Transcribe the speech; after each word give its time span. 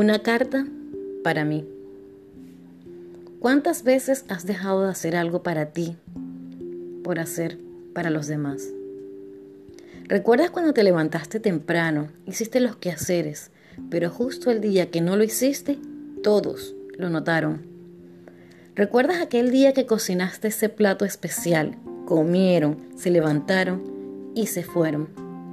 Una 0.00 0.20
carta 0.20 0.64
para 1.22 1.44
mí. 1.44 1.68
¿Cuántas 3.38 3.82
veces 3.82 4.24
has 4.28 4.46
dejado 4.46 4.84
de 4.84 4.90
hacer 4.90 5.14
algo 5.14 5.42
para 5.42 5.72
ti 5.72 5.98
por 7.04 7.18
hacer 7.18 7.58
para 7.92 8.08
los 8.08 8.26
demás? 8.26 8.66
¿Recuerdas 10.04 10.48
cuando 10.48 10.72
te 10.72 10.84
levantaste 10.84 11.38
temprano, 11.38 12.08
hiciste 12.24 12.60
los 12.60 12.76
quehaceres, 12.76 13.50
pero 13.90 14.08
justo 14.08 14.50
el 14.50 14.62
día 14.62 14.90
que 14.90 15.02
no 15.02 15.18
lo 15.18 15.22
hiciste, 15.22 15.78
todos 16.22 16.74
lo 16.96 17.10
notaron? 17.10 17.60
¿Recuerdas 18.74 19.20
aquel 19.20 19.50
día 19.50 19.74
que 19.74 19.84
cocinaste 19.84 20.48
ese 20.48 20.70
plato 20.70 21.04
especial, 21.04 21.76
comieron, 22.06 22.78
se 22.96 23.10
levantaron 23.10 24.32
y 24.34 24.46
se 24.46 24.62
fueron? 24.62 25.10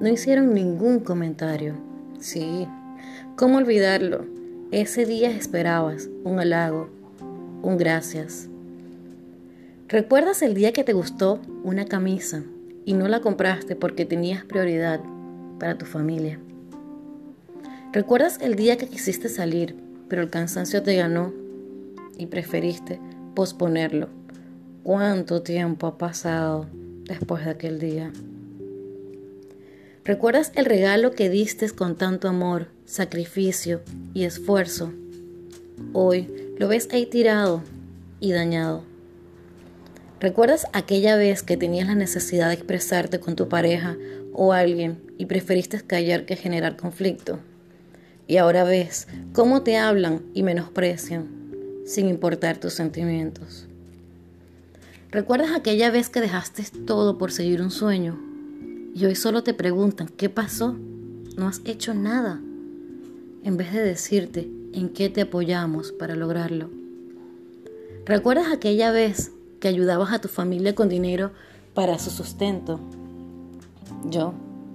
No 0.00 0.08
hicieron 0.08 0.54
ningún 0.54 1.00
comentario. 1.00 1.74
Sí, 2.20 2.66
¿Cómo 3.36 3.58
olvidarlo? 3.58 4.26
Ese 4.70 5.06
día 5.06 5.30
esperabas 5.30 6.08
un 6.24 6.38
halago, 6.38 6.90
un 7.62 7.76
gracias. 7.76 8.48
¿Recuerdas 9.88 10.42
el 10.42 10.54
día 10.54 10.72
que 10.72 10.84
te 10.84 10.92
gustó 10.92 11.40
una 11.64 11.84
camisa 11.84 12.44
y 12.84 12.92
no 12.92 13.08
la 13.08 13.20
compraste 13.20 13.74
porque 13.74 14.04
tenías 14.04 14.44
prioridad 14.44 15.00
para 15.58 15.76
tu 15.76 15.86
familia? 15.86 16.38
¿Recuerdas 17.92 18.38
el 18.40 18.54
día 18.54 18.76
que 18.76 18.86
quisiste 18.86 19.28
salir, 19.28 19.74
pero 20.08 20.22
el 20.22 20.30
cansancio 20.30 20.82
te 20.82 20.94
ganó 20.94 21.32
y 22.16 22.26
preferiste 22.26 23.00
posponerlo? 23.34 24.08
¿Cuánto 24.84 25.42
tiempo 25.42 25.88
ha 25.88 25.98
pasado 25.98 26.66
después 27.04 27.44
de 27.44 27.50
aquel 27.50 27.80
día? 27.80 28.12
¿Recuerdas 30.04 30.50
el 30.54 30.64
regalo 30.64 31.12
que 31.12 31.28
diste 31.28 31.68
con 31.68 31.94
tanto 31.94 32.26
amor, 32.26 32.68
sacrificio 32.86 33.82
y 34.14 34.24
esfuerzo? 34.24 34.94
Hoy 35.92 36.26
lo 36.58 36.68
ves 36.68 36.88
ahí 36.92 37.04
tirado 37.04 37.62
y 38.18 38.32
dañado. 38.32 38.82
¿Recuerdas 40.18 40.66
aquella 40.72 41.16
vez 41.16 41.42
que 41.42 41.58
tenías 41.58 41.86
la 41.86 41.94
necesidad 41.94 42.48
de 42.48 42.54
expresarte 42.54 43.20
con 43.20 43.36
tu 43.36 43.50
pareja 43.50 43.98
o 44.32 44.54
alguien 44.54 45.02
y 45.18 45.26
preferiste 45.26 45.82
callar 45.82 46.24
que 46.24 46.36
generar 46.36 46.78
conflicto? 46.78 47.38
Y 48.26 48.38
ahora 48.38 48.64
ves 48.64 49.06
cómo 49.34 49.62
te 49.62 49.76
hablan 49.76 50.22
y 50.32 50.42
menosprecian 50.42 51.28
sin 51.84 52.08
importar 52.08 52.56
tus 52.56 52.72
sentimientos. 52.72 53.66
¿Recuerdas 55.10 55.50
aquella 55.54 55.90
vez 55.90 56.08
que 56.08 56.22
dejaste 56.22 56.64
todo 56.86 57.18
por 57.18 57.32
seguir 57.32 57.60
un 57.60 57.70
sueño? 57.70 58.29
Y 58.94 59.04
hoy 59.04 59.14
solo 59.14 59.42
te 59.42 59.54
preguntan, 59.54 60.08
¿qué 60.16 60.28
pasó? 60.28 60.76
No 61.36 61.48
has 61.48 61.60
hecho 61.64 61.94
nada. 61.94 62.40
En 63.44 63.56
vez 63.56 63.72
de 63.72 63.82
decirte 63.82 64.50
en 64.72 64.88
qué 64.88 65.08
te 65.08 65.22
apoyamos 65.22 65.92
para 65.92 66.16
lograrlo. 66.16 66.70
¿Recuerdas 68.04 68.52
aquella 68.52 68.90
vez 68.90 69.32
que 69.60 69.68
ayudabas 69.68 70.12
a 70.12 70.20
tu 70.20 70.28
familia 70.28 70.74
con 70.74 70.88
dinero 70.88 71.30
para 71.74 71.98
su 71.98 72.10
sustento? 72.10 72.80
Yo, 74.10 74.34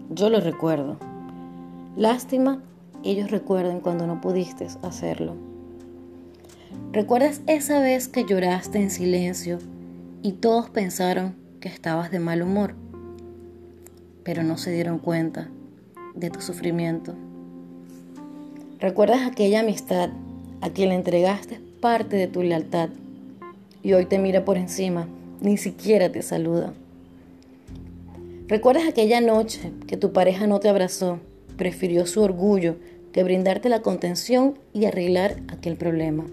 yo 0.10 0.30
lo 0.30 0.40
recuerdo. 0.40 0.98
Lástima, 1.98 2.62
ellos 3.04 3.32
recuerden 3.32 3.80
cuando 3.80 4.08
no 4.08 4.22
pudiste 4.22 4.68
hacerlo. 4.82 5.36
¿Recuerdas 6.92 7.42
esa 7.48 7.80
vez 7.80 8.08
que 8.08 8.26
lloraste 8.26 8.80
en 8.80 8.90
silencio 8.90 9.60
y 10.22 10.34
todos 10.34 10.70
pensaron 10.70 11.36
que 11.60 11.68
estabas 11.68 12.12
de 12.12 12.20
mal 12.20 12.42
humor? 12.42 12.76
Pero 14.26 14.44
no 14.44 14.58
se 14.58 14.72
dieron 14.72 14.98
cuenta 14.98 15.48
de 16.16 16.32
tu 16.32 16.42
sufrimiento. 16.42 17.14
¿Recuerdas 18.80 19.22
aquella 19.26 19.62
amistad 19.62 20.10
a 20.62 20.70
quien 20.72 20.90
le 20.90 20.96
entregaste 20.96 21.62
parte 21.80 22.18
de 22.18 22.28
tu 22.28 22.42
lealtad 22.42 22.90
y 23.84 23.94
hoy 23.94 24.06
te 24.06 24.18
mira 24.18 24.44
por 24.44 24.58
encima, 24.58 25.08
ni 25.42 25.58
siquiera 25.58 26.12
te 26.12 26.24
saluda? 26.24 26.74
¿Recuerdas 28.48 28.88
aquella 28.88 29.22
noche 29.22 29.72
que 29.88 29.96
tu 29.96 30.12
pareja 30.12 30.48
no 30.48 30.60
te 30.60 30.70
abrazó, 30.70 31.20
prefirió 31.56 32.08
su 32.08 32.22
orgullo 32.22 32.78
que 33.14 33.24
brindarte 33.24 33.70
la 33.70 33.84
contención 33.84 34.58
y 34.74 34.86
arreglar 34.86 35.38
aquel 35.50 35.78
problema? 35.78 36.26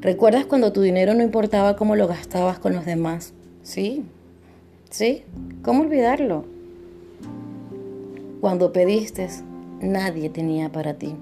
¿Recuerdas 0.00 0.46
cuando 0.46 0.72
tu 0.72 0.80
dinero 0.80 1.14
no 1.14 1.22
importaba 1.22 1.76
cómo 1.76 1.94
lo 1.94 2.08
gastabas 2.08 2.58
con 2.58 2.74
los 2.74 2.84
demás? 2.84 3.32
Sí, 3.62 4.04
sí, 4.90 5.22
¿cómo 5.62 5.82
olvidarlo? 5.82 6.55
Cuando 8.46 8.72
pediste, 8.72 9.26
nadie 9.80 10.30
tenía 10.30 10.70
para 10.70 10.94
ti. 10.94 11.16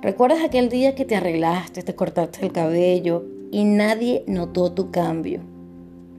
¿Recuerdas 0.00 0.42
aquel 0.42 0.68
día 0.68 0.96
que 0.96 1.04
te 1.04 1.14
arreglaste, 1.14 1.84
te 1.84 1.94
cortaste 1.94 2.44
el 2.44 2.50
cabello 2.50 3.24
y 3.52 3.62
nadie 3.62 4.24
notó 4.26 4.72
tu 4.72 4.90
cambio? 4.90 5.42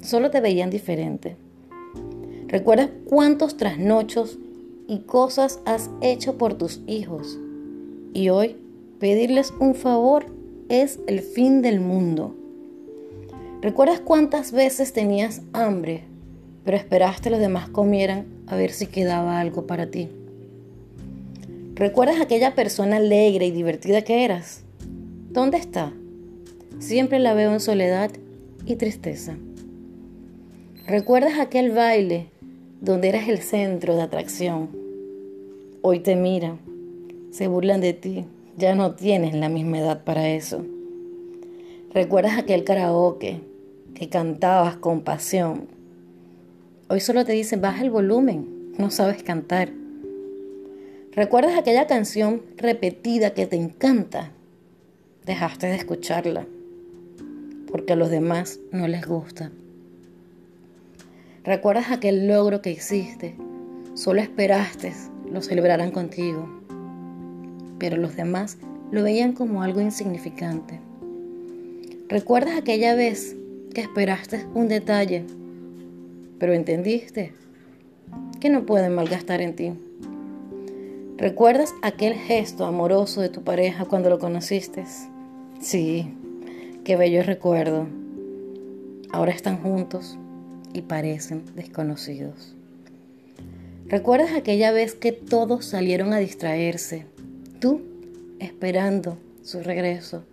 Solo 0.01 0.31
te 0.31 0.39
veían 0.39 0.69
diferente. 0.69 1.35
¿Recuerdas 2.47 2.91
cuántos 3.09 3.57
trasnochos 3.57 4.39
y 4.88 4.99
cosas 4.99 5.59
has 5.66 5.89
hecho 6.00 6.38
por 6.38 6.53
tus 6.53 6.79
hijos? 6.88 7.38
Y 8.13 8.29
hoy 8.29 8.55
pedirles 9.00 9.53
un 9.59 9.75
favor 9.75 10.27
es 10.69 11.01
el 11.07 11.19
fin 11.19 11.61
del 11.61 11.81
mundo. 11.81 12.33
¿Recuerdas 13.61 14.00
cuántas 14.00 14.53
veces 14.53 14.94
tenías 14.94 15.41
hambre, 15.51 16.05
pero 16.63 16.78
esperaste 16.78 17.29
los 17.29 17.40
demás 17.40 17.69
comieran 17.69 18.25
a 18.47 18.56
ver 18.56 18.72
si 18.72 18.88
quedaba 18.88 19.40
algo 19.40 19.68
para 19.68 19.88
ti. 19.88 20.09
¿Recuerdas 21.75 22.22
aquella 22.22 22.56
persona 22.56 22.97
alegre 22.97 23.47
y 23.47 23.51
divertida 23.51 24.03
que 24.03 24.24
eras? 24.24 24.63
¿Dónde 25.31 25.57
está? 25.57 25.91
Siempre 26.79 27.19
la 27.19 27.34
veo 27.34 27.51
en 27.51 27.59
soledad 27.59 28.12
y 28.66 28.75
tristeza. 28.75 29.35
¿Recuerdas 30.85 31.40
aquel 31.40 31.72
baile 31.72 32.28
donde 32.81 33.09
eras 33.09 33.28
el 33.28 33.40
centro 33.40 33.95
de 33.95 34.03
atracción? 34.03 34.69
Hoy 35.81 36.00
te 36.00 36.16
miran, 36.16 36.59
se 37.31 37.47
burlan 37.47 37.81
de 37.81 37.94
ti, 37.94 38.25
ya 38.57 38.75
no 38.75 38.94
tienes 38.94 39.34
la 39.34 39.50
misma 39.50 39.80
edad 39.80 40.03
para 40.03 40.30
eso. 40.30 40.63
¿Recuerdas 41.94 42.38
aquel 42.38 42.63
karaoke 42.63 43.41
que 43.95 44.09
cantabas 44.09 44.78
con 44.78 45.01
pasión 45.01 45.68
Hoy 46.89 46.99
solo 46.99 47.23
te 47.25 47.31
dicen, 47.31 47.61
baja 47.61 47.81
el 47.81 47.89
volumen, 47.89 48.73
no 48.77 48.91
sabes 48.91 49.23
cantar. 49.23 49.69
¿Recuerdas 51.13 51.57
aquella 51.57 51.88
canción 51.88 52.41
repetida 52.57 53.33
que 53.33 53.47
te 53.47 53.55
encanta? 53.55 54.31
Dejaste 55.25 55.67
de 55.67 55.75
escucharla 55.75 56.45
porque 57.73 57.94
a 57.94 57.95
los 57.95 58.11
demás 58.11 58.59
no 58.71 58.88
les 58.88 59.07
gusta. 59.07 59.51
¿Recuerdas 61.44 61.89
aquel 61.89 62.27
logro 62.27 62.61
que 62.61 62.69
hiciste? 62.69 63.35
Solo 63.95 64.21
esperaste 64.21 64.94
lo 65.31 65.41
celebraran 65.41 65.89
contigo, 65.89 66.47
pero 67.79 67.97
los 67.97 68.15
demás 68.15 68.59
lo 68.91 69.01
veían 69.01 69.33
como 69.33 69.63
algo 69.63 69.81
insignificante. 69.81 70.79
¿Recuerdas 72.09 72.57
aquella 72.57 72.94
vez 72.94 73.35
que 73.73 73.81
esperaste 73.81 74.45
un 74.53 74.67
detalle 74.67 75.25
pero 76.43 76.55
entendiste 76.55 77.31
que 78.41 78.49
no 78.49 78.65
pueden 78.65 78.93
malgastar 78.93 79.39
en 79.39 79.55
ti. 79.55 79.71
¿Recuerdas 81.15 81.73
aquel 81.81 82.15
gesto 82.15 82.65
amoroso 82.65 83.21
de 83.21 83.29
tu 83.29 83.45
pareja 83.45 83.85
cuando 83.85 84.09
lo 84.09 84.19
conociste? 84.19 84.83
Sí, 85.61 86.13
qué 86.83 86.97
bello 86.97 87.23
recuerdo. 87.23 87.87
Ahora 89.13 89.31
están 89.31 89.61
juntos 89.61 90.19
y 90.73 90.81
parecen 90.81 91.45
desconocidos. 91.56 92.57
¿Recuerdas 93.85 94.33
aquella 94.33 94.73
vez 94.73 94.95
que 94.95 95.13
todos 95.13 95.63
salieron 95.63 96.12
a 96.12 96.18
distraerse? 96.18 97.06
Tú 97.62 97.79
esperando 98.39 99.18
su 99.44 99.62
regreso, 99.62 100.25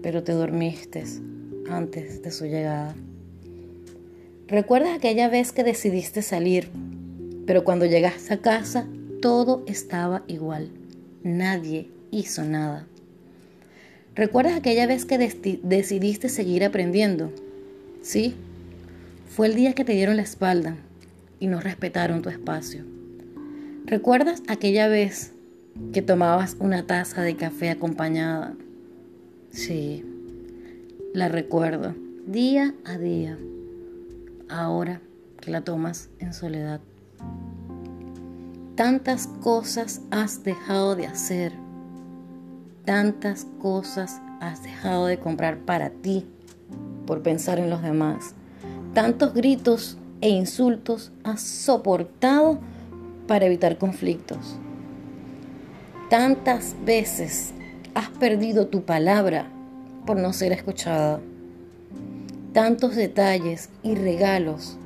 pero 0.00 0.22
te 0.22 0.30
dormiste 0.30 1.02
antes 1.68 2.22
de 2.22 2.30
su 2.30 2.44
llegada. 2.44 2.94
¿Recuerdas 4.46 4.94
aquella 4.94 5.30
vez 5.30 5.52
que 5.52 5.64
decidiste 5.64 6.20
salir, 6.20 6.68
pero 7.46 7.64
cuando 7.64 7.86
llegaste 7.86 8.34
a 8.34 8.42
casa 8.42 8.86
todo 9.22 9.64
estaba 9.66 10.22
igual? 10.26 10.70
Nadie 11.22 11.88
hizo 12.10 12.44
nada. 12.44 12.86
¿Recuerdas 14.14 14.54
aquella 14.54 14.86
vez 14.86 15.06
que 15.06 15.16
decidiste 15.16 16.28
seguir 16.28 16.62
aprendiendo? 16.62 17.32
Sí, 18.02 18.34
fue 19.30 19.46
el 19.46 19.54
día 19.54 19.72
que 19.72 19.84
te 19.84 19.94
dieron 19.94 20.16
la 20.16 20.22
espalda 20.22 20.76
y 21.40 21.46
no 21.46 21.60
respetaron 21.60 22.20
tu 22.20 22.28
espacio. 22.28 22.84
¿Recuerdas 23.86 24.42
aquella 24.46 24.88
vez 24.88 25.32
que 25.94 26.02
tomabas 26.02 26.58
una 26.60 26.86
taza 26.86 27.22
de 27.22 27.34
café 27.36 27.70
acompañada? 27.70 28.54
Sí, 29.50 30.04
la 31.14 31.30
recuerdo, 31.30 31.94
día 32.26 32.74
a 32.84 32.98
día 32.98 33.38
ahora 34.60 35.00
que 35.40 35.50
la 35.50 35.62
tomas 35.62 36.10
en 36.18 36.32
soledad. 36.32 36.80
Tantas 38.76 39.28
cosas 39.40 40.00
has 40.10 40.42
dejado 40.42 40.96
de 40.96 41.06
hacer. 41.06 41.52
Tantas 42.84 43.46
cosas 43.60 44.20
has 44.40 44.62
dejado 44.62 45.06
de 45.06 45.18
comprar 45.18 45.58
para 45.58 45.90
ti 45.90 46.26
por 47.06 47.22
pensar 47.22 47.58
en 47.58 47.70
los 47.70 47.82
demás. 47.82 48.34
Tantos 48.94 49.34
gritos 49.34 49.98
e 50.20 50.28
insultos 50.28 51.12
has 51.22 51.40
soportado 51.40 52.58
para 53.26 53.46
evitar 53.46 53.78
conflictos. 53.78 54.58
Tantas 56.10 56.76
veces 56.84 57.52
has 57.94 58.08
perdido 58.10 58.66
tu 58.66 58.82
palabra 58.82 59.46
por 60.06 60.16
no 60.18 60.32
ser 60.32 60.52
escuchada. 60.52 61.20
Tantos 62.54 62.94
detalles 62.94 63.68
y 63.82 63.96
regalos 63.96 64.78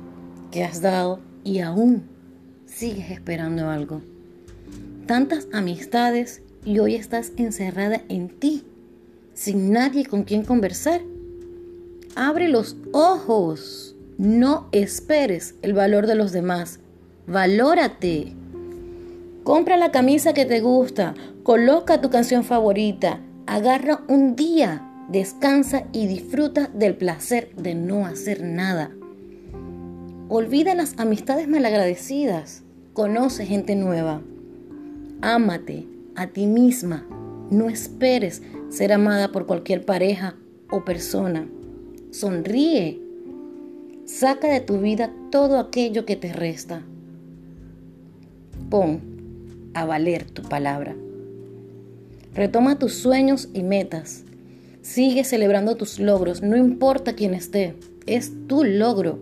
que 0.49 0.63
has 0.63 0.81
dado 0.81 1.19
y 1.43 1.59
aún 1.59 2.09
sigues 2.65 3.11
esperando 3.11 3.69
algo. 3.69 4.01
Tantas 5.05 5.47
amistades 5.53 6.41
y 6.65 6.79
hoy 6.79 6.95
estás 6.95 7.31
encerrada 7.37 8.01
en 8.09 8.29
ti, 8.29 8.63
sin 9.35 9.71
nadie 9.71 10.07
con 10.07 10.23
quien 10.23 10.45
conversar. 10.45 11.01
Abre 12.15 12.47
los 12.47 12.75
ojos. 12.91 13.95
No 14.17 14.67
esperes 14.71 15.53
el 15.61 15.73
valor 15.73 16.07
de 16.07 16.15
los 16.15 16.31
demás. 16.31 16.79
Valórate. 17.27 18.33
Compra 19.43 19.77
la 19.77 19.91
camisa 19.91 20.33
que 20.33 20.45
te 20.45 20.59
gusta. 20.59 21.13
Coloca 21.43 22.01
tu 22.01 22.09
canción 22.09 22.43
favorita. 22.43 23.19
Agarra 23.45 24.01
un 24.07 24.35
día. 24.35 24.88
Descansa 25.11 25.85
y 25.91 26.05
disfruta 26.05 26.67
del 26.67 26.95
placer 26.95 27.49
de 27.55 27.73
no 27.73 28.05
hacer 28.05 28.43
nada. 28.43 28.91
Olvida 30.27 30.75
las 30.75 30.99
amistades 30.99 31.47
malagradecidas. 31.47 32.61
Conoce 32.93 33.47
gente 33.47 33.75
nueva. 33.75 34.21
Ámate 35.21 35.87
a 36.15 36.27
ti 36.27 36.45
misma. 36.45 37.07
No 37.49 37.69
esperes 37.69 38.43
ser 38.69 38.93
amada 38.93 39.31
por 39.31 39.47
cualquier 39.47 39.83
pareja 39.83 40.35
o 40.69 40.85
persona. 40.85 41.47
Sonríe. 42.11 43.01
Saca 44.05 44.47
de 44.47 44.59
tu 44.59 44.79
vida 44.79 45.11
todo 45.31 45.57
aquello 45.57 46.05
que 46.05 46.17
te 46.17 46.33
resta. 46.33 46.83
Pon 48.69 49.01
a 49.73 49.85
valer 49.85 50.25
tu 50.25 50.43
palabra. 50.43 50.95
Retoma 52.35 52.77
tus 52.77 52.93
sueños 52.93 53.49
y 53.55 53.63
metas. 53.63 54.25
Sigue 54.81 55.23
celebrando 55.23 55.75
tus 55.75 55.99
logros, 55.99 56.41
no 56.41 56.55
importa 56.55 57.13
quién 57.13 57.33
esté, 57.33 57.75
es 58.05 58.31
tu 58.47 58.63
logro. 58.63 59.19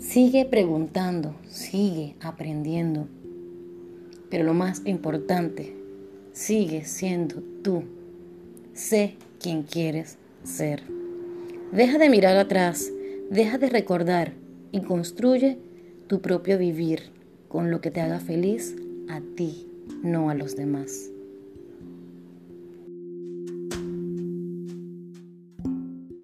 Sigue 0.00 0.44
preguntando, 0.44 1.36
sigue 1.48 2.16
aprendiendo. 2.20 3.06
Pero 4.30 4.44
lo 4.44 4.52
más 4.52 4.82
importante, 4.84 5.76
sigue 6.32 6.84
siendo 6.84 7.42
tú. 7.62 7.84
Sé 8.72 9.16
quién 9.40 9.62
quieres 9.62 10.18
ser. 10.42 10.82
Deja 11.72 11.98
de 11.98 12.08
mirar 12.08 12.36
atrás, 12.36 12.90
deja 13.30 13.58
de 13.58 13.68
recordar 13.68 14.32
y 14.72 14.80
construye 14.80 15.58
tu 16.08 16.20
propio 16.20 16.58
vivir 16.58 17.12
con 17.48 17.70
lo 17.70 17.80
que 17.80 17.90
te 17.90 18.00
haga 18.00 18.18
feliz 18.18 18.74
a 19.08 19.20
ti, 19.36 19.68
no 20.02 20.30
a 20.30 20.34
los 20.34 20.56
demás. 20.56 21.10